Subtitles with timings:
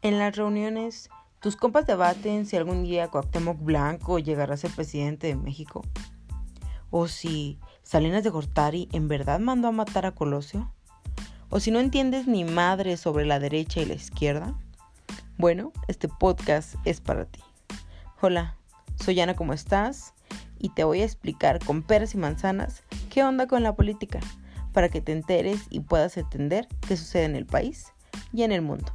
[0.00, 5.26] En las reuniones, tus compas debaten si algún día Cuauhtémoc Blanco llegará a ser presidente
[5.26, 5.82] de México.
[6.90, 10.72] O si Salinas de Gortari en verdad mandó a matar a Colosio.
[11.50, 14.54] O si no entiendes ni madre sobre la derecha y la izquierda.
[15.36, 17.40] Bueno, este podcast es para ti.
[18.20, 18.56] Hola,
[19.04, 20.14] soy Ana, ¿cómo estás?
[20.60, 24.20] Y te voy a explicar con peras y manzanas qué onda con la política,
[24.72, 27.92] para que te enteres y puedas entender qué sucede en el país
[28.32, 28.92] y en el mundo.